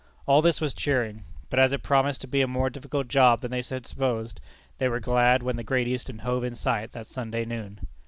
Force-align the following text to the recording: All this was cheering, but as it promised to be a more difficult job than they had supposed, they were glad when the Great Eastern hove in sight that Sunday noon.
All 0.25 0.41
this 0.41 0.59
was 0.59 0.73
cheering, 0.73 1.25
but 1.51 1.59
as 1.59 1.71
it 1.71 1.83
promised 1.83 2.21
to 2.21 2.27
be 2.27 2.41
a 2.41 2.47
more 2.47 2.71
difficult 2.71 3.07
job 3.07 3.41
than 3.41 3.51
they 3.51 3.61
had 3.61 3.85
supposed, 3.85 4.41
they 4.79 4.87
were 4.87 4.99
glad 4.99 5.43
when 5.43 5.57
the 5.57 5.63
Great 5.63 5.87
Eastern 5.87 6.17
hove 6.25 6.43
in 6.43 6.55
sight 6.55 6.93
that 6.93 7.07
Sunday 7.07 7.45
noon. 7.45 7.79